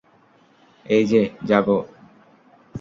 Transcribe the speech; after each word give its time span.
এইযে, 0.85 1.21
জাগো। 1.45 1.79